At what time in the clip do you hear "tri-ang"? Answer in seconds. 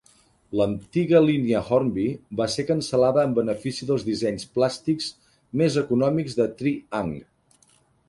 6.63-7.19